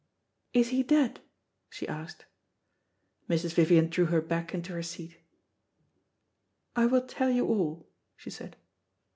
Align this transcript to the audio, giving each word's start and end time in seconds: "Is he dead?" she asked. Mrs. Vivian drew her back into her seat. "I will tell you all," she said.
"Is 0.51 0.69
he 0.69 0.81
dead?" 0.81 1.19
she 1.69 1.87
asked. 1.87 2.25
Mrs. 3.29 3.53
Vivian 3.53 3.87
drew 3.91 4.05
her 4.05 4.19
back 4.19 4.51
into 4.51 4.73
her 4.73 4.81
seat. 4.81 5.17
"I 6.75 6.87
will 6.87 7.05
tell 7.05 7.29
you 7.29 7.45
all," 7.45 7.87
she 8.17 8.31
said. 8.31 8.57